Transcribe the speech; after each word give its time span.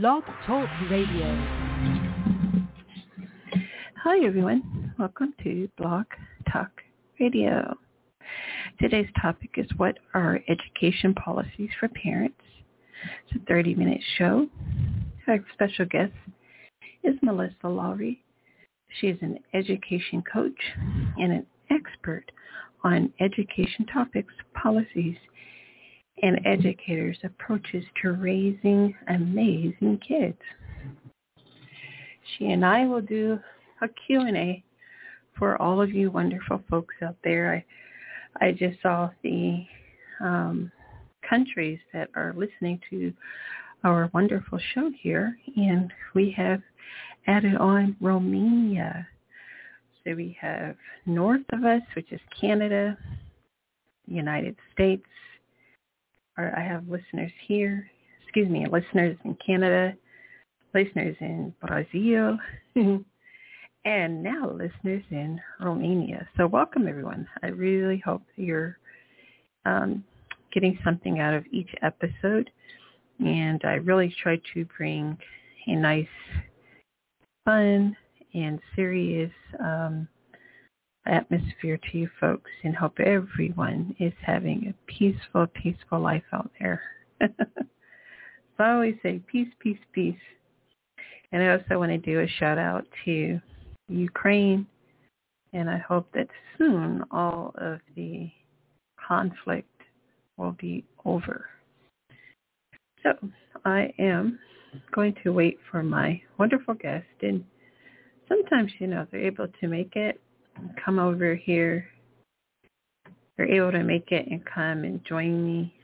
Blog 0.00 0.22
Talk 0.46 0.70
Radio. 0.90 1.26
Hi, 4.02 4.24
everyone. 4.24 4.94
Welcome 4.98 5.34
to 5.42 5.68
Blog 5.76 6.06
Talk 6.50 6.70
Radio. 7.20 7.76
Today's 8.80 9.10
topic 9.20 9.50
is 9.58 9.66
what 9.76 9.98
are 10.14 10.40
education 10.48 11.12
policies 11.12 11.68
for 11.78 11.88
parents? 11.88 12.40
It's 13.28 13.42
a 13.46 13.52
30-minute 13.52 14.00
show. 14.16 14.48
Our 15.28 15.44
special 15.52 15.84
guest 15.84 16.14
is 17.04 17.16
Melissa 17.20 17.68
Lowry. 17.68 18.24
She 18.98 19.08
is 19.08 19.18
an 19.20 19.40
education 19.52 20.24
coach 20.32 20.62
and 21.18 21.32
an 21.32 21.46
expert 21.70 22.24
on 22.82 23.12
education 23.20 23.84
topics, 23.92 24.32
policies, 24.54 25.16
and 26.22 26.40
educators' 26.44 27.18
approaches 27.24 27.84
to 28.00 28.12
raising 28.12 28.94
amazing 29.08 30.00
kids. 30.06 30.38
She 32.36 32.52
and 32.52 32.64
I 32.64 32.86
will 32.86 33.00
do 33.00 33.38
a 33.82 33.88
Q&A 34.06 34.62
for 35.36 35.60
all 35.60 35.82
of 35.82 35.90
you 35.90 36.10
wonderful 36.10 36.62
folks 36.70 36.94
out 37.02 37.16
there. 37.24 37.64
I, 38.40 38.46
I 38.46 38.52
just 38.52 38.80
saw 38.80 39.10
the 39.22 39.64
um, 40.20 40.70
countries 41.28 41.80
that 41.92 42.08
are 42.14 42.34
listening 42.36 42.80
to 42.90 43.12
our 43.84 44.08
wonderful 44.14 44.60
show 44.74 44.90
here, 45.00 45.36
and 45.56 45.92
we 46.14 46.30
have 46.36 46.62
added 47.26 47.56
on 47.56 47.96
Romania. 48.00 49.06
So 50.04 50.14
we 50.14 50.36
have 50.40 50.76
north 51.06 51.42
of 51.52 51.64
us, 51.64 51.82
which 51.94 52.12
is 52.12 52.20
Canada, 52.40 52.96
the 54.06 54.14
United 54.14 54.56
States, 54.72 55.04
or 56.38 56.52
I 56.56 56.62
have 56.62 56.88
listeners 56.88 57.32
here, 57.46 57.90
excuse 58.22 58.48
me, 58.48 58.66
listeners 58.70 59.16
in 59.24 59.36
Canada, 59.44 59.94
listeners 60.74 61.16
in 61.20 61.54
Brazil, 61.60 62.38
and 63.84 64.22
now 64.22 64.50
listeners 64.50 65.04
in 65.10 65.40
Romania. 65.60 66.26
So 66.36 66.46
welcome 66.46 66.88
everyone. 66.88 67.28
I 67.42 67.48
really 67.48 67.98
hope 68.04 68.22
you're 68.36 68.78
um, 69.64 70.04
getting 70.52 70.78
something 70.84 71.20
out 71.20 71.34
of 71.34 71.44
each 71.50 71.70
episode. 71.82 72.50
And 73.18 73.60
I 73.64 73.74
really 73.74 74.14
try 74.22 74.40
to 74.54 74.64
bring 74.76 75.16
a 75.66 75.76
nice, 75.76 76.06
fun, 77.44 77.96
and 78.34 78.58
serious 78.74 79.30
um, 79.60 80.08
atmosphere 81.06 81.78
to 81.90 81.98
you 81.98 82.08
folks 82.20 82.50
and 82.62 82.76
hope 82.76 82.98
everyone 83.00 83.94
is 83.98 84.12
having 84.24 84.68
a 84.68 84.90
peaceful, 84.90 85.46
peaceful 85.54 86.00
life 86.00 86.22
out 86.32 86.50
there. 86.60 86.80
so 87.20 87.28
I 88.58 88.72
always 88.72 88.94
say 89.02 89.20
peace, 89.30 89.48
peace, 89.58 89.78
peace. 89.92 90.14
And 91.32 91.42
I 91.42 91.52
also 91.52 91.78
want 91.78 91.90
to 91.90 91.98
do 91.98 92.20
a 92.20 92.28
shout 92.38 92.58
out 92.58 92.86
to 93.04 93.40
Ukraine. 93.88 94.66
And 95.52 95.68
I 95.68 95.78
hope 95.78 96.08
that 96.14 96.28
soon 96.56 97.02
all 97.10 97.54
of 97.58 97.80
the 97.96 98.30
conflict 99.08 99.68
will 100.36 100.52
be 100.52 100.84
over. 101.04 101.46
So 103.02 103.10
I 103.64 103.92
am 103.98 104.38
going 104.94 105.14
to 105.24 105.32
wait 105.32 105.58
for 105.70 105.82
my 105.82 106.20
wonderful 106.38 106.74
guest. 106.74 107.06
And 107.20 107.44
sometimes, 108.28 108.72
you 108.78 108.86
know, 108.86 109.06
they're 109.10 109.26
able 109.26 109.48
to 109.60 109.68
make 109.68 109.96
it 109.96 110.20
come 110.84 110.98
over 110.98 111.34
here. 111.34 111.86
They're 113.36 113.50
able 113.50 113.72
to 113.72 113.82
make 113.82 114.12
it 114.12 114.26
and 114.30 114.44
come 114.44 114.84
and 114.84 115.04
join 115.04 115.44
me, 115.44 115.74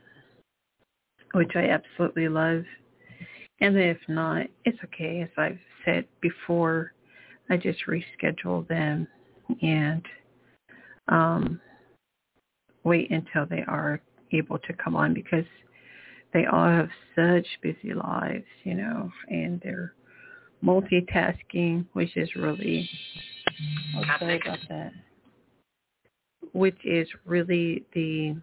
which 1.33 1.51
I 1.55 1.69
absolutely 1.69 2.29
love. 2.29 2.63
And 3.61 3.77
if 3.77 3.97
not, 4.07 4.45
it's 4.65 4.77
okay. 4.85 5.21
As 5.21 5.29
I've 5.37 5.59
said 5.83 6.05
before, 6.21 6.93
I 7.49 7.57
just 7.57 7.79
reschedule 7.87 8.67
them 8.67 9.07
and 9.61 10.05
um, 11.07 11.59
wait 12.83 13.09
until 13.11 13.45
they 13.45 13.63
are 13.67 13.99
able 14.31 14.59
to 14.59 14.73
come 14.73 14.95
on 14.95 15.13
because 15.13 15.45
they 16.33 16.45
all 16.45 16.67
have 16.67 16.89
such 17.15 17.47
busy 17.61 17.93
lives, 17.93 18.45
you 18.63 18.75
know, 18.75 19.11
and 19.29 19.59
they're 19.61 19.93
multitasking, 20.63 21.85
which 21.93 22.15
is 22.15 22.29
really 22.35 22.89
I'll 23.95 24.19
sorry 24.19 24.39
about 24.41 24.59
that. 24.69 24.91
Which 26.53 26.77
is 26.83 27.07
really 27.25 27.85
the 27.93 28.35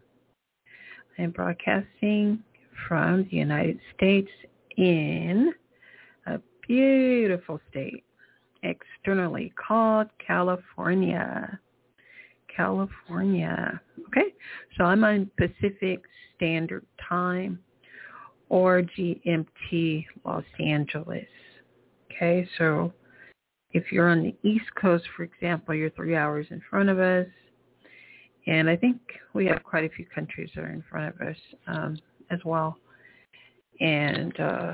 I 1.19 1.23
am 1.23 1.31
broadcasting 1.33 2.43
from 2.89 3.29
the 3.31 3.37
United 3.37 3.79
States 3.95 4.31
in 4.79 5.53
a 6.27 6.41
beautiful 6.67 7.61
state, 7.71 8.05
externally 8.63 9.53
called 9.57 10.09
California. 10.27 11.61
California. 12.55 13.81
Okay, 14.09 14.35
so 14.77 14.85
I'm 14.85 15.05
on 15.05 15.31
Pacific 15.37 16.03
Standard 16.37 16.85
Time 17.09 17.59
or 18.49 18.83
GMT 18.83 20.05
Los 20.25 20.45
Angeles. 20.59 21.27
Okay, 22.13 22.49
so 22.59 22.93
if 23.73 23.93
you're 23.93 24.09
on 24.09 24.23
the 24.23 24.49
East 24.49 24.67
Coast, 24.81 25.05
for 25.17 25.23
example, 25.23 25.75
you're 25.75 25.91
three 25.91 26.17
hours 26.17 26.47
in 26.51 26.61
front 26.69 26.89
of 26.89 26.99
us. 26.99 27.27
And 28.47 28.69
I 28.69 28.77
think 28.77 28.99
we 29.33 29.47
have 29.47 29.63
quite 29.63 29.85
a 29.85 29.95
few 29.95 30.07
countries 30.07 30.51
that 30.55 30.65
are 30.65 30.73
in 30.73 30.83
front 30.91 31.15
of 31.15 31.27
us 31.27 31.37
um, 31.67 31.99
as 32.31 32.41
well. 32.45 32.77
And 33.81 34.39
uh, 34.41 34.73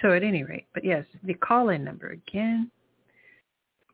so 0.00 0.12
at 0.12 0.22
any 0.22 0.42
rate, 0.42 0.66
but 0.72 0.84
yes, 0.84 1.04
the 1.22 1.34
call-in 1.34 1.84
number 1.84 2.10
again, 2.10 2.70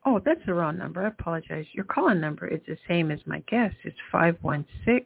Oh, 0.05 0.21
that's 0.25 0.41
the 0.47 0.55
wrong 0.55 0.79
number. 0.79 1.03
I 1.03 1.09
apologize. 1.09 1.67
Your 1.73 1.85
call-in 1.85 2.21
number 2.21 2.47
is 2.47 2.61
the 2.67 2.79
same 2.89 3.11
as 3.11 3.19
my 3.27 3.41
guest. 3.49 3.75
It's 3.85 3.97
516 4.13 5.05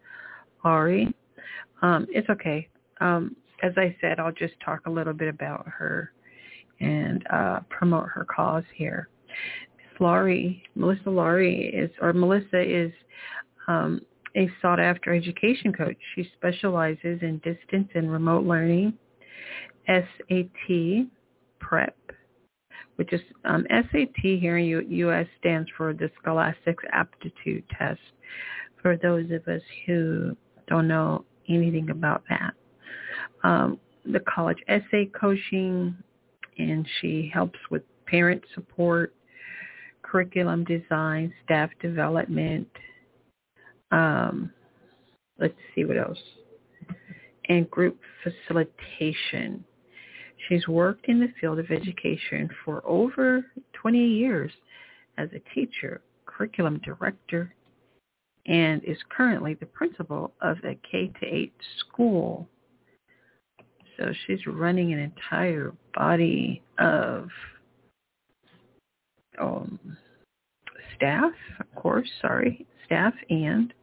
Ari, 0.64 1.14
um, 1.82 2.08
it's 2.10 2.30
okay. 2.30 2.68
Um, 3.00 3.36
as 3.64 3.74
I 3.78 3.96
said, 4.02 4.20
I'll 4.20 4.32
just 4.32 4.54
talk 4.64 4.86
a 4.86 4.90
little 4.90 5.14
bit 5.14 5.28
about 5.28 5.68
her 5.68 6.12
and 6.80 7.24
uh, 7.32 7.60
promote 7.70 8.08
her 8.10 8.26
cause 8.26 8.64
here. 8.76 9.10
Lowry, 10.02 10.64
Melissa 10.76 11.10
Lowry 11.10 11.72
is, 11.74 11.92
or 12.02 12.12
Melissa 12.12 12.62
is 12.62 12.92
um, 13.68 14.02
a 14.36 14.50
sought-after 14.62 15.14
education 15.14 15.72
coach. 15.72 15.98
She 16.16 16.30
specializes 16.36 17.20
in 17.22 17.40
distance 17.44 17.90
and 17.94 18.12
remote 18.12 18.46
learning, 18.46 18.94
SAT 19.88 21.08
prep, 21.60 21.96
which 22.96 23.14
is 23.14 23.22
um, 23.46 23.66
SAT 23.70 24.10
here 24.16 24.58
in 24.58 24.66
U- 24.66 24.88
U.S. 24.90 25.28
stands 25.40 25.70
for 25.78 25.94
the 25.94 26.10
Scholastic 26.20 26.78
Aptitude 26.92 27.64
Test. 27.78 28.00
For 28.82 28.98
those 28.98 29.30
of 29.32 29.48
us 29.48 29.62
who 29.86 30.36
don't 30.68 30.88
know 30.88 31.26
anything 31.48 31.92
about 31.92 32.24
that, 32.30 32.54
um, 33.44 33.80
the 34.06 34.22
college 34.22 34.58
essay 34.68 35.06
coaching, 35.20 35.96
and 36.58 36.88
she 37.00 37.30
helps 37.32 37.60
with 37.70 37.84
parent 38.08 38.42
support 38.56 39.14
curriculum 40.12 40.66
design, 40.66 41.34
staff 41.46 41.70
development, 41.82 42.68
um, 43.92 44.52
let's 45.40 45.54
see 45.74 45.86
what 45.86 45.98
else, 45.98 46.18
and 47.48 47.70
group 47.72 47.98
facilitation. 48.22 49.64
She's 50.50 50.68
worked 50.68 51.08
in 51.08 51.20
the 51.20 51.30
field 51.40 51.60
of 51.60 51.72
education 51.72 52.50
for 52.66 52.84
over 52.86 53.46
20 53.74 53.98
years 54.00 54.52
as 55.18 55.30
a 55.34 55.56
teacher, 55.56 56.02
curriculum 56.26 56.82
director, 56.84 57.54
and 58.48 58.84
is 58.84 58.98
currently 59.16 59.54
the 59.54 59.66
principal 59.68 60.34
of 60.42 60.58
a 60.66 60.78
K-8 60.92 61.52
school. 61.80 62.50
So 63.98 64.12
she's 64.26 64.46
running 64.48 64.92
an 64.92 65.00
entire 65.00 65.74
body 65.94 66.64
of 66.80 67.30
um, 69.42 69.80
staff, 70.96 71.32
of 71.60 71.76
course, 71.76 72.10
sorry, 72.22 72.66
staff 72.86 73.14
and 73.30 73.74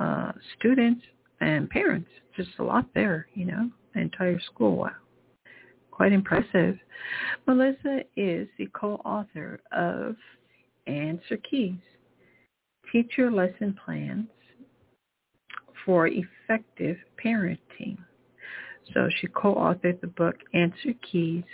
uh, 0.00 0.32
students 0.58 1.02
and 1.40 1.68
parents. 1.70 2.08
Just 2.36 2.50
a 2.58 2.64
lot 2.64 2.86
there, 2.94 3.26
you 3.34 3.46
know, 3.46 3.70
entire 3.94 4.40
school. 4.40 4.76
Wow. 4.76 4.90
Quite 5.90 6.12
impressive. 6.12 6.76
Melissa 7.46 8.00
is 8.16 8.48
the 8.58 8.68
co-author 8.74 9.60
of 9.70 10.16
Answer 10.86 11.38
Keys, 11.48 11.78
Teacher 12.90 13.30
Lesson 13.30 13.78
Plans 13.84 14.26
for 15.84 16.08
Effective 16.08 16.96
Parenting. 17.24 17.96
So 18.92 19.08
she 19.20 19.28
co-authored 19.28 20.00
the 20.00 20.08
book 20.08 20.36
Answer 20.52 20.94
Keys, 21.10 21.44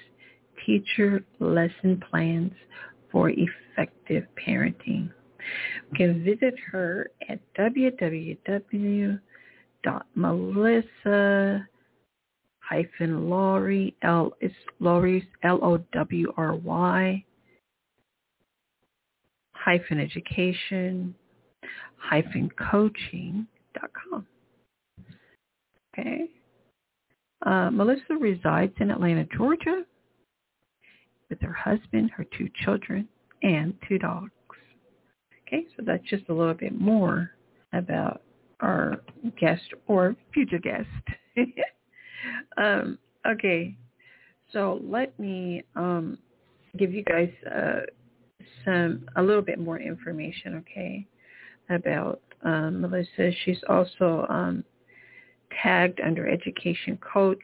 Teacher 0.64 1.22
Lesson 1.38 2.02
Plans 2.10 2.52
for 3.10 3.30
Effective 3.30 4.26
Parenting. 4.36 5.10
You 5.90 5.96
can 5.96 6.24
visit 6.24 6.54
her 6.70 7.10
at 7.28 7.40
www.melissa 7.58 8.38
hyphen 12.60 13.28
Lowry 13.28 13.96
L 14.02 14.32
is 14.40 14.52
Lowry's 14.78 15.24
L 15.42 15.58
O 15.62 15.78
W 15.92 16.32
R 16.36 16.54
Y 16.54 17.24
hyphen 19.52 19.98
education 19.98 21.14
hyphen 21.96 22.50
coaching 22.70 23.46
dot 23.74 23.90
com. 23.92 24.26
Okay. 25.92 26.30
Uh, 27.44 27.70
Melissa 27.70 28.14
resides 28.18 28.72
in 28.80 28.90
Atlanta, 28.90 29.26
Georgia 29.36 29.84
with 31.30 31.40
her 31.40 31.52
husband, 31.52 32.10
her 32.10 32.26
two 32.36 32.48
children, 32.64 33.08
and 33.42 33.74
two 33.88 33.98
dogs. 33.98 34.30
Okay, 35.46 35.64
so 35.76 35.82
that's 35.84 36.04
just 36.04 36.28
a 36.28 36.34
little 36.34 36.54
bit 36.54 36.78
more 36.78 37.30
about 37.72 38.22
our 38.60 39.00
guest 39.40 39.62
or 39.86 40.14
future 40.34 40.58
guest. 40.58 40.88
um, 42.58 42.98
okay, 43.26 43.74
so 44.52 44.80
let 44.84 45.18
me 45.18 45.62
um, 45.76 46.18
give 46.76 46.92
you 46.92 47.02
guys 47.04 47.30
uh, 47.52 47.80
some 48.64 49.06
a 49.16 49.22
little 49.22 49.42
bit 49.42 49.58
more 49.58 49.78
information, 49.78 50.56
okay, 50.56 51.06
about 51.68 52.20
um, 52.44 52.80
Melissa. 52.80 53.30
She's 53.44 53.60
also 53.68 54.26
um, 54.28 54.64
tagged 55.62 56.00
under 56.00 56.28
education 56.28 56.98
coach. 56.98 57.38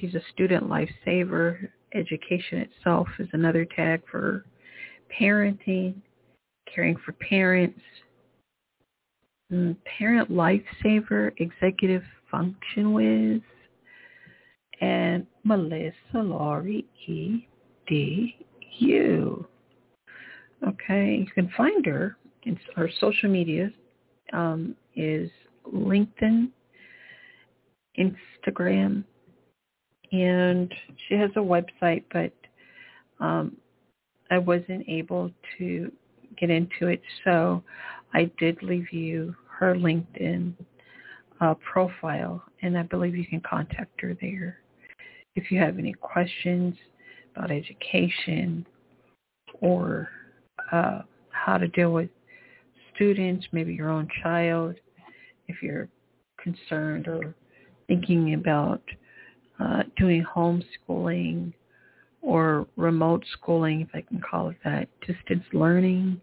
She's 0.00 0.14
a 0.14 0.22
student 0.32 0.64
lifesaver 0.64 1.68
education 1.94 2.58
itself 2.58 3.08
is 3.18 3.28
another 3.32 3.64
tag 3.64 4.02
for 4.10 4.44
parenting, 5.18 5.94
caring 6.72 6.96
for 7.04 7.12
parents, 7.12 7.80
mm, 9.52 9.76
parent 9.84 10.30
lifesaver, 10.30 11.32
executive 11.38 12.02
function 12.30 12.92
with, 12.92 13.42
and 14.80 15.26
Melissa 15.44 15.94
Lowry 16.14 16.86
E. 17.06 17.46
D. 17.86 18.36
U. 18.78 19.46
Okay, 20.66 21.16
you 21.16 21.26
can 21.34 21.50
find 21.56 21.84
her 21.86 22.16
in 22.44 22.58
our 22.76 22.88
social 23.00 23.28
media 23.28 23.70
um, 24.32 24.74
is 24.94 25.30
LinkedIn, 25.72 26.48
Instagram, 27.98 29.04
and 30.12 30.72
she 31.08 31.14
has 31.14 31.30
a 31.36 31.40
website, 31.40 32.04
but 32.12 32.32
um, 33.20 33.56
I 34.30 34.38
wasn't 34.38 34.88
able 34.88 35.30
to 35.58 35.90
get 36.38 36.50
into 36.50 36.88
it, 36.88 37.00
so 37.24 37.62
I 38.14 38.30
did 38.38 38.62
leave 38.62 38.92
you 38.92 39.34
her 39.58 39.74
LinkedIn 39.74 40.54
uh, 41.40 41.54
profile, 41.54 42.42
and 42.62 42.76
I 42.78 42.82
believe 42.82 43.16
you 43.16 43.26
can 43.26 43.40
contact 43.40 44.00
her 44.00 44.16
there 44.20 44.58
if 45.34 45.50
you 45.50 45.58
have 45.58 45.78
any 45.78 45.92
questions 45.94 46.74
about 47.34 47.50
education 47.50 48.66
or 49.60 50.08
uh, 50.70 51.00
how 51.30 51.56
to 51.56 51.68
deal 51.68 51.92
with 51.92 52.10
students, 52.94 53.46
maybe 53.52 53.74
your 53.74 53.88
own 53.88 54.08
child, 54.22 54.74
if 55.48 55.62
you're 55.62 55.88
concerned 56.38 57.08
or 57.08 57.34
thinking 57.86 58.34
about 58.34 58.82
uh, 59.62 59.82
doing 59.96 60.24
homeschooling 60.24 61.52
or 62.20 62.66
remote 62.76 63.24
schooling, 63.32 63.80
if 63.82 63.88
I 63.94 64.00
can 64.00 64.20
call 64.20 64.48
it 64.48 64.56
that, 64.64 64.88
distance 65.06 65.44
learning. 65.52 66.20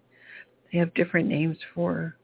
They 0.72 0.80
have 0.80 0.94
different 0.94 1.28
names 1.28 1.58
for 1.74 2.16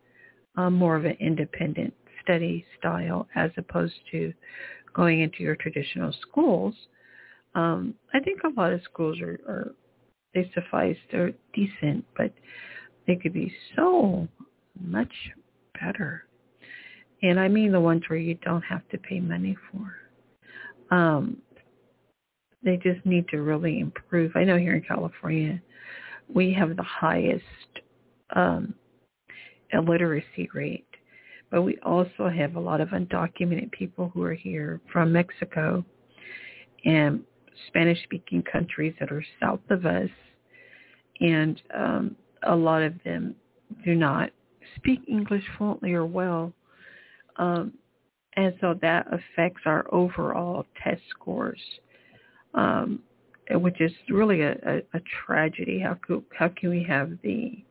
um, 0.57 0.73
more 0.73 0.95
of 0.95 1.05
an 1.05 1.17
independent 1.19 1.93
study 2.23 2.65
style 2.79 3.27
as 3.35 3.51
opposed 3.57 3.93
to 4.11 4.33
going 4.93 5.21
into 5.21 5.43
your 5.43 5.55
traditional 5.55 6.13
schools. 6.21 6.73
Um, 7.53 7.93
I 8.13 8.19
think 8.19 8.41
a 8.43 8.59
lot 8.59 8.73
of 8.73 8.81
schools 8.83 9.19
are, 9.21 9.39
are 9.47 9.71
they 10.33 10.51
suffice. 10.53 10.97
They're 11.11 11.33
decent, 11.53 12.05
but 12.17 12.33
they 13.07 13.15
could 13.15 13.33
be 13.33 13.53
so 13.75 14.27
much 14.81 15.13
better. 15.79 16.25
And 17.21 17.39
I 17.39 17.47
mean 17.47 17.71
the 17.71 17.79
ones 17.79 18.03
where 18.07 18.19
you 18.19 18.35
don't 18.35 18.63
have 18.63 18.87
to 18.89 18.97
pay 18.97 19.19
money 19.19 19.55
for. 19.71 20.04
Um, 20.95 21.37
they 22.63 22.77
just 22.77 23.05
need 23.05 23.27
to 23.29 23.41
really 23.41 23.79
improve. 23.79 24.31
I 24.35 24.45
know 24.45 24.57
here 24.57 24.75
in 24.75 24.81
California, 24.81 25.61
we 26.33 26.53
have 26.53 26.75
the 26.75 26.83
highest 26.83 27.43
um, 28.35 28.73
illiteracy 29.73 30.49
rate, 30.53 30.87
but 31.51 31.63
we 31.63 31.77
also 31.83 32.29
have 32.29 32.55
a 32.55 32.59
lot 32.59 32.79
of 32.79 32.89
undocumented 32.89 33.71
people 33.71 34.09
who 34.13 34.23
are 34.23 34.33
here 34.33 34.79
from 34.91 35.11
Mexico 35.11 35.83
and 36.85 37.23
Spanish-speaking 37.67 38.43
countries 38.43 38.95
that 38.99 39.11
are 39.11 39.25
south 39.41 39.59
of 39.69 39.85
us, 39.85 40.09
and 41.19 41.61
um, 41.77 42.15
a 42.43 42.55
lot 42.55 42.81
of 42.81 42.93
them 43.03 43.35
do 43.83 43.95
not 43.95 44.29
speak 44.77 45.01
English 45.07 45.43
fluently 45.57 45.93
or 45.93 46.05
well. 46.05 46.53
Um, 47.35 47.73
and 48.37 48.53
so 48.59 48.77
that 48.81 49.07
affects 49.11 49.61
our 49.65 49.85
overall 49.93 50.65
test 50.83 51.01
scores, 51.09 51.61
um, 52.53 52.99
which 53.51 53.79
is 53.79 53.91
really 54.09 54.41
a, 54.41 54.53
a, 54.65 54.77
a 54.93 55.01
tragedy. 55.25 55.79
How, 55.79 55.97
could, 56.05 56.23
how 56.37 56.49
can 56.49 56.69
we 56.69 56.83
have 56.83 57.11
the 57.23 57.63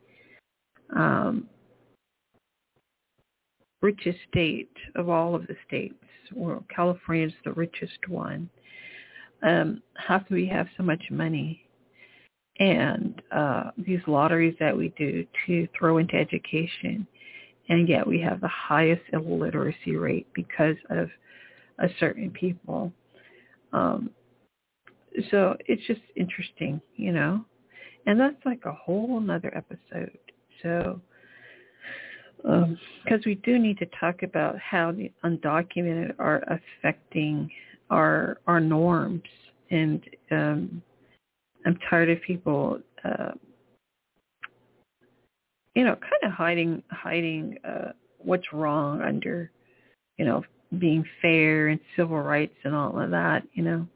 um, 0.94 1.49
richest 3.83 4.18
state 4.30 4.73
of 4.94 5.09
all 5.09 5.35
of 5.35 5.47
the 5.47 5.56
states? 5.66 5.94
Well, 6.35 6.64
California 6.75 7.26
is 7.26 7.33
the 7.44 7.52
richest 7.52 8.09
one. 8.09 8.49
Um, 9.42 9.83
how 9.94 10.21
can 10.21 10.37
we 10.37 10.47
have 10.47 10.68
so 10.76 10.83
much 10.83 11.02
money 11.11 11.61
and 12.59 13.21
uh, 13.33 13.71
these 13.76 14.00
lotteries 14.06 14.54
that 14.61 14.76
we 14.76 14.94
do 14.97 15.26
to 15.47 15.68
throw 15.76 15.99
into 15.99 16.14
education 16.14 17.06
and 17.68 17.88
yet 17.88 18.06
we 18.06 18.21
have 18.21 18.40
the 18.40 18.49
highest 18.49 19.02
illiteracy 19.12 19.97
rate 19.97 20.26
because 20.35 20.76
of 20.90 21.09
a 21.78 21.88
certain 21.99 22.30
people. 22.30 22.92
Um, 23.73 24.11
so 25.30 25.56
it's 25.66 25.83
just 25.87 26.00
interesting, 26.16 26.80
you 26.97 27.12
know, 27.12 27.44
and 28.06 28.18
that's 28.18 28.44
like 28.44 28.64
a 28.64 28.73
whole 28.73 29.18
another 29.18 29.52
episode. 29.56 30.18
So, 30.62 31.00
because 32.38 32.75
um, 33.09 33.23
we 33.25 33.37
do 33.37 33.59
need 33.59 33.78
to 33.78 33.87
talk 33.99 34.23
about 34.23 34.59
how 34.59 34.92
the 34.92 35.11
undocumented 35.25 36.14
are 36.18 36.44
affecting 36.49 37.50
our 37.90 38.38
our 38.47 38.61
norms, 38.61 39.23
and 39.71 40.02
um, 40.30 40.83
I'm 41.64 41.78
tired 41.88 42.11
of 42.11 42.21
people 42.23 42.80
uh, 43.04 43.33
you 45.75 45.85
know, 45.85 45.97
kind 45.97 46.23
of 46.25 46.33
hiding 46.33 46.83
hiding 46.90 47.59
uh, 47.64 47.93
what's 48.19 48.52
wrong 48.52 49.02
under, 49.02 49.50
you 50.19 50.25
know, 50.25 50.43
being 50.78 51.04
fair 51.21 51.69
and 51.69 51.81
civil 51.97 52.21
rights 52.21 52.54
and 52.64 52.75
all 52.75 52.99
of 53.00 53.11
that. 53.11 53.43
You 53.52 53.64
know, 53.64 53.87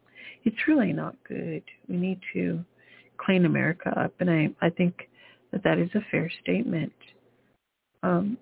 it's 0.44 0.68
really 0.68 0.92
not 0.92 1.16
good. 1.26 1.62
We 1.88 1.96
need 1.96 2.20
to 2.34 2.64
clean 3.16 3.44
America 3.44 3.92
up, 3.98 4.12
and 4.20 4.30
I 4.30 4.48
I 4.60 4.70
think 4.70 5.08
that 5.52 5.62
that 5.64 5.78
is 5.78 5.90
a 5.94 6.04
fair 6.10 6.30
statement. 6.42 6.92
Um, 8.02 8.38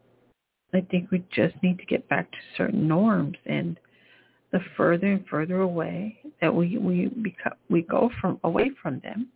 I 0.75 0.81
think 0.91 1.11
we 1.11 1.25
just 1.35 1.55
need 1.63 1.79
to 1.79 1.87
get 1.87 2.09
back 2.09 2.31
to 2.31 2.39
certain 2.57 2.89
norms, 2.89 3.37
and 3.47 3.79
the 4.53 4.61
further 4.77 5.13
and 5.13 5.27
further 5.27 5.61
away 5.61 6.19
that 6.41 6.55
we 6.55 6.79
we 6.79 7.07
become, 7.09 7.55
we 7.69 7.83
go 7.83 8.11
from 8.21 8.41
away 8.45 8.71
from 8.83 9.01
them, 9.01 9.29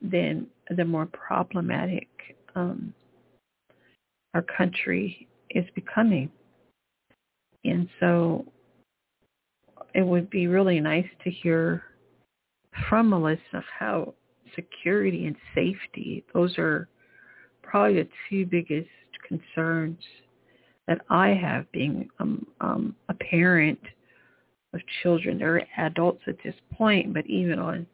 then 0.00 0.46
the 0.76 0.84
more 0.84 1.06
problematic 1.06 2.08
um, 2.54 2.94
our 4.34 4.42
country 4.42 5.28
is 5.50 5.64
becoming. 5.74 6.30
And 7.64 7.88
so 8.00 8.44
it 9.94 10.02
would 10.02 10.28
be 10.28 10.46
really 10.46 10.80
nice 10.80 11.08
to 11.22 11.30
hear 11.30 11.84
from 12.88 13.10
Melissa 13.10 13.64
how 13.78 14.14
security 14.54 15.26
and 15.26 15.36
safety, 15.54 16.24
those 16.34 16.58
are 16.58 16.88
probably 17.62 18.02
the 18.02 18.08
two 18.28 18.46
biggest 18.46 18.88
concerns 19.26 19.98
that 20.86 21.00
I 21.08 21.28
have 21.28 21.70
being 21.72 22.08
um, 22.18 22.46
um, 22.60 22.96
a 23.08 23.14
parent 23.14 23.80
of 24.74 24.80
children. 25.02 25.38
They're 25.38 25.66
adults 25.78 26.22
at 26.26 26.36
this 26.44 26.54
point, 26.72 27.14
but 27.14 27.26
even 27.26 27.58
on 27.58 27.86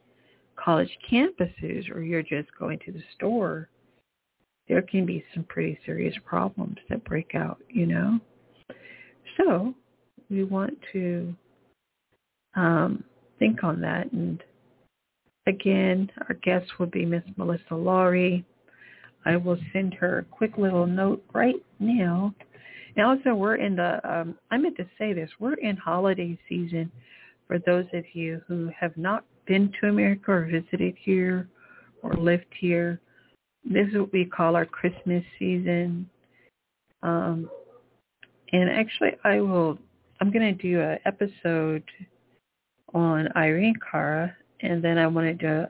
college 0.57 0.91
campuses 1.11 1.89
or 1.95 2.03
you're 2.03 2.23
just 2.23 2.49
going 2.59 2.79
to 2.87 2.93
the 2.93 3.03
store, 3.17 3.69
there 4.71 4.81
can 4.83 5.05
be 5.05 5.25
some 5.35 5.43
pretty 5.45 5.77
serious 5.85 6.15
problems 6.25 6.77
that 6.89 7.05
break 7.05 7.35
out, 7.35 7.59
you 7.69 7.87
know? 7.87 8.21
So 9.37 9.75
we 10.31 10.45
want 10.45 10.79
to 10.93 11.35
um, 12.55 13.03
think 13.41 13.65
on 13.65 13.81
that. 13.81 14.13
And 14.13 14.41
again, 15.49 16.09
our 16.29 16.37
guest 16.37 16.67
would 16.79 16.93
be 16.93 17.05
Miss 17.05 17.25
Melissa 17.37 17.75
Lowry. 17.75 18.45
I 19.27 19.37
will 19.37 19.59
send 19.73 19.93
her 19.95 20.21
a 20.21 20.25
quick 20.25 20.57
little 20.57 20.87
note 20.87 21.25
right 21.35 21.57
now. 21.81 22.33
And 22.97 23.05
also, 23.05 23.35
we're 23.35 23.57
in 23.57 23.75
the, 23.75 24.01
um, 24.09 24.39
I 24.53 24.57
meant 24.57 24.77
to 24.77 24.87
say 24.99 25.13
this, 25.13 25.31
we're 25.41 25.55
in 25.55 25.77
holiday 25.77 26.39
season 26.49 26.93
for 27.49 27.59
those 27.59 27.87
of 27.93 28.05
you 28.13 28.41
who 28.47 28.71
have 28.79 28.97
not 28.97 29.25
been 29.47 29.73
to 29.81 29.89
America 29.89 30.31
or 30.31 30.45
visited 30.45 30.95
here 31.03 31.49
or 32.05 32.15
lived 32.15 32.47
here. 32.61 33.01
This 33.65 33.89
is 33.89 33.99
what 33.99 34.13
we 34.13 34.25
call 34.25 34.57
our 34.57 34.67
Christmas 34.67 35.23
season. 35.39 36.09
Um, 37.03 37.51
and 38.53 38.69
actually, 38.71 39.13
I 39.25 39.41
will, 39.41 39.79
I'm 40.21 40.31
going 40.31 40.57
to 40.57 40.63
do 40.63 40.81
an 40.81 40.99
episode 41.05 41.85
on 42.95 43.29
Irene 43.37 43.75
Cara, 43.91 44.35
and 44.61 44.83
then 44.83 44.99
I 44.99 45.07
want 45.07 45.27
to 45.27 45.35
do, 45.35 45.67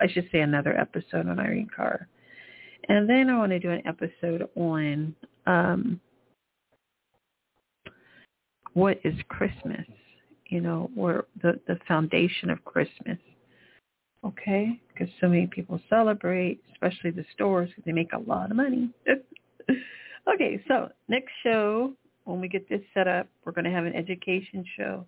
I 0.00 0.08
should 0.08 0.28
say 0.32 0.40
another 0.40 0.76
episode 0.76 1.28
on 1.28 1.38
Irene 1.38 1.68
Cara. 1.74 2.06
And 2.88 3.08
then 3.08 3.30
I 3.30 3.38
want 3.38 3.52
to 3.52 3.58
do 3.58 3.70
an 3.70 3.82
episode 3.86 4.48
on 4.56 5.14
um, 5.46 6.00
what 8.74 8.98
is 9.04 9.14
Christmas, 9.28 9.86
you 10.48 10.60
know, 10.60 10.90
or 10.96 11.26
the, 11.42 11.58
the 11.66 11.78
foundation 11.88 12.50
of 12.50 12.64
Christmas. 12.64 13.18
Okay? 14.24 14.80
Because 14.88 15.12
so 15.20 15.28
many 15.28 15.46
people 15.46 15.80
celebrate, 15.88 16.60
especially 16.72 17.10
the 17.10 17.24
stores, 17.34 17.68
because 17.70 17.84
they 17.84 17.92
make 17.92 18.12
a 18.12 18.30
lot 18.30 18.50
of 18.50 18.56
money. 18.56 18.90
okay, 20.34 20.62
so 20.68 20.88
next 21.08 21.32
show, 21.42 21.92
when 22.24 22.40
we 22.40 22.48
get 22.48 22.68
this 22.68 22.80
set 22.94 23.06
up, 23.06 23.26
we're 23.44 23.52
going 23.52 23.64
to 23.64 23.70
have 23.70 23.84
an 23.84 23.94
education 23.94 24.64
show 24.76 25.04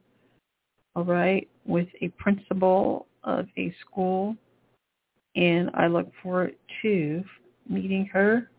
all 0.96 1.04
right, 1.04 1.46
with 1.66 1.88
a 2.00 2.08
principal 2.08 3.06
of 3.22 3.46
a 3.58 3.72
school. 3.82 4.34
And 5.36 5.70
I 5.74 5.86
look 5.86 6.10
forward 6.22 6.56
to 6.80 7.22
meeting 7.68 8.06
her 8.12 8.50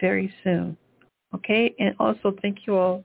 very 0.00 0.32
soon. 0.42 0.76
Okay, 1.34 1.74
and 1.78 1.94
also 2.00 2.34
thank 2.40 2.66
you 2.66 2.76
all 2.76 3.04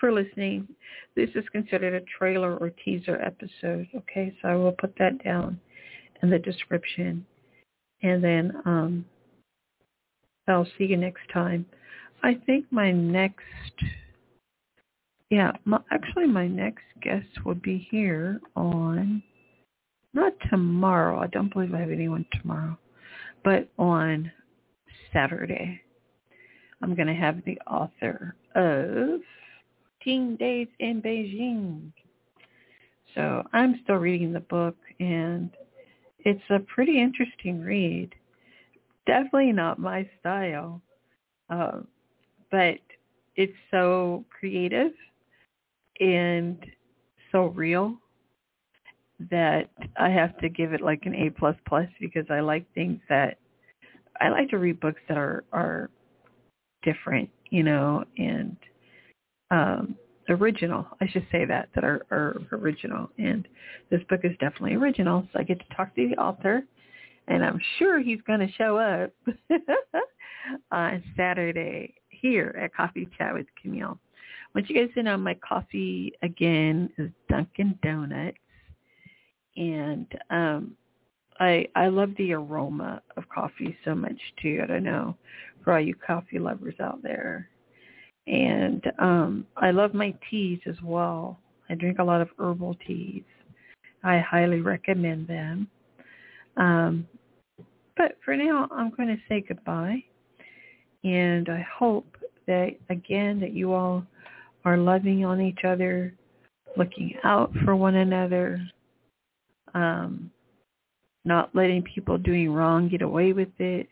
for 0.00 0.10
listening. 0.10 0.66
This 1.14 1.28
is 1.34 1.44
considered 1.52 1.94
a 1.94 2.04
trailer 2.18 2.56
or 2.56 2.70
teaser 2.82 3.20
episode. 3.20 3.86
Okay, 3.94 4.34
so 4.40 4.48
I 4.48 4.56
will 4.56 4.72
put 4.72 4.94
that 4.98 5.22
down 5.22 5.60
in 6.22 6.30
the 6.30 6.38
description. 6.38 7.26
And 8.02 8.22
then 8.22 8.52
um, 8.64 9.04
I'll 10.48 10.66
see 10.78 10.84
you 10.84 10.96
next 10.96 11.22
time. 11.32 11.66
I 12.22 12.34
think 12.46 12.66
my 12.70 12.90
next 12.92 13.42
yeah, 15.32 15.52
my, 15.64 15.78
actually 15.90 16.26
my 16.26 16.46
next 16.46 16.84
guest 17.00 17.26
will 17.42 17.54
be 17.54 17.88
here 17.90 18.38
on, 18.54 19.22
not 20.12 20.34
tomorrow. 20.50 21.18
I 21.20 21.26
don't 21.28 21.50
believe 21.50 21.72
I 21.72 21.80
have 21.80 21.90
anyone 21.90 22.26
tomorrow, 22.38 22.76
but 23.42 23.66
on 23.78 24.30
Saturday. 25.10 25.80
I'm 26.82 26.94
going 26.94 27.06
to 27.06 27.14
have 27.14 27.42
the 27.46 27.58
author 27.60 28.36
of 28.54 29.20
Teen 30.02 30.36
Days 30.36 30.68
in 30.80 31.00
Beijing. 31.00 31.92
So 33.14 33.42
I'm 33.54 33.80
still 33.84 33.96
reading 33.96 34.34
the 34.34 34.40
book 34.40 34.76
and 35.00 35.48
it's 36.24 36.42
a 36.50 36.60
pretty 36.60 37.00
interesting 37.00 37.60
read. 37.60 38.14
Definitely 39.06 39.52
not 39.52 39.78
my 39.78 40.08
style, 40.20 40.80
uh, 41.50 41.80
but 42.50 42.78
it's 43.36 43.56
so 43.70 44.24
creative 44.30 44.92
and 46.00 46.64
so 47.30 47.46
real 47.46 47.96
that 49.30 49.70
I 49.96 50.10
have 50.10 50.36
to 50.38 50.48
give 50.48 50.72
it 50.72 50.80
like 50.80 51.06
an 51.06 51.14
A 51.14 51.30
plus 51.30 51.56
plus 51.66 51.88
because 52.00 52.26
I 52.30 52.40
like 52.40 52.72
things 52.74 53.00
that 53.08 53.38
I 54.20 54.28
like 54.28 54.48
to 54.50 54.58
read 54.58 54.80
books 54.80 55.00
that 55.08 55.16
are 55.16 55.44
are 55.52 55.90
different, 56.82 57.30
you 57.50 57.62
know, 57.62 58.04
and 58.18 58.56
um 59.50 59.96
original. 60.28 60.86
I 61.00 61.08
should 61.08 61.26
say 61.32 61.44
that 61.44 61.68
that 61.74 61.84
are, 61.84 62.06
are 62.10 62.42
original. 62.52 63.10
And 63.18 63.46
this 63.90 64.00
book 64.08 64.20
is 64.24 64.32
definitely 64.40 64.74
original. 64.74 65.26
So 65.32 65.40
I 65.40 65.42
get 65.42 65.58
to 65.58 65.76
talk 65.76 65.94
to 65.94 66.08
the 66.08 66.16
author, 66.16 66.62
and 67.28 67.44
I'm 67.44 67.60
sure 67.78 68.00
he's 68.00 68.20
going 68.26 68.40
to 68.40 68.52
show 68.52 68.78
up 68.78 69.12
on 70.72 71.02
Saturday 71.16 71.94
here 72.08 72.58
at 72.62 72.74
Coffee 72.74 73.08
Chat 73.18 73.34
with 73.34 73.46
Camille 73.60 73.98
want 74.54 74.68
you 74.68 74.76
guys 74.76 74.92
to 74.94 75.02
know 75.02 75.16
my 75.16 75.34
coffee 75.46 76.12
again 76.22 76.90
is 76.98 77.10
Dunkin' 77.28 77.78
Donuts, 77.82 78.36
and 79.56 80.06
um, 80.30 80.76
I 81.40 81.66
I 81.74 81.88
love 81.88 82.10
the 82.18 82.32
aroma 82.32 83.02
of 83.16 83.28
coffee 83.28 83.76
so 83.84 83.94
much 83.94 84.18
too. 84.40 84.60
I 84.62 84.66
don't 84.66 84.84
know 84.84 85.16
for 85.64 85.72
all 85.74 85.80
you 85.80 85.94
coffee 85.94 86.38
lovers 86.38 86.74
out 86.80 87.02
there, 87.02 87.48
and 88.26 88.84
um, 88.98 89.46
I 89.56 89.70
love 89.70 89.94
my 89.94 90.14
teas 90.30 90.60
as 90.66 90.76
well. 90.82 91.38
I 91.68 91.74
drink 91.74 91.98
a 91.98 92.04
lot 92.04 92.20
of 92.20 92.28
herbal 92.38 92.76
teas. 92.86 93.24
I 94.04 94.18
highly 94.18 94.60
recommend 94.60 95.26
them. 95.26 95.68
Um, 96.56 97.06
but 97.96 98.16
for 98.24 98.36
now, 98.36 98.68
I'm 98.70 98.90
going 98.90 99.08
to 99.08 99.22
say 99.28 99.44
goodbye. 99.46 100.02
And 101.04 101.48
I 101.48 101.66
hope 101.78 102.16
that, 102.46 102.76
again, 102.90 103.40
that 103.40 103.52
you 103.52 103.72
all 103.72 104.04
are 104.64 104.76
loving 104.76 105.24
on 105.24 105.40
each 105.40 105.64
other, 105.64 106.14
looking 106.76 107.14
out 107.24 107.52
for 107.64 107.74
one 107.74 107.96
another, 107.96 108.60
um, 109.74 110.30
not 111.24 111.54
letting 111.54 111.82
people 111.82 112.18
doing 112.18 112.52
wrong 112.52 112.88
get 112.88 113.02
away 113.02 113.32
with 113.32 113.48
it, 113.58 113.88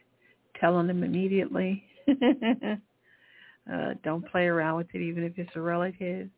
telling 0.60 0.86
them 0.86 1.02
immediately. 1.02 1.84
uh, 3.72 3.94
don't 4.02 4.28
play 4.30 4.46
around 4.46 4.76
with 4.76 4.88
it 4.94 5.00
even 5.00 5.24
if 5.24 5.38
it's 5.38 5.50
a 5.54 5.60
relative. 5.60 6.28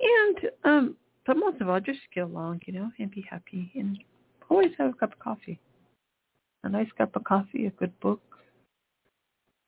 And 0.00 0.38
um, 0.64 0.96
but 1.26 1.36
most 1.36 1.60
of 1.60 1.68
all, 1.68 1.80
just 1.80 2.00
get 2.14 2.24
along, 2.24 2.60
you 2.66 2.72
know, 2.72 2.90
and 2.98 3.10
be 3.10 3.24
happy 3.28 3.70
and 3.74 3.98
always 4.48 4.70
have 4.78 4.90
a 4.90 4.94
cup 4.94 5.12
of 5.12 5.18
coffee. 5.18 5.60
A 6.64 6.68
nice 6.68 6.88
cup 6.96 7.14
of 7.16 7.24
coffee, 7.24 7.66
a 7.66 7.70
good 7.70 7.98
book. 8.00 8.20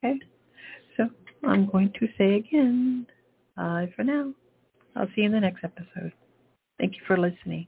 Okay? 0.04 0.18
So 0.96 1.08
I'm 1.44 1.70
going 1.70 1.92
to 2.00 2.08
say 2.18 2.34
again, 2.34 3.06
Bye 3.56 3.92
for 3.94 4.04
now. 4.04 4.32
I'll 4.96 5.06
see 5.14 5.22
you 5.22 5.26
in 5.26 5.32
the 5.32 5.40
next 5.40 5.64
episode. 5.64 6.12
Thank 6.78 6.94
you 6.94 7.02
for 7.06 7.18
listening. 7.18 7.66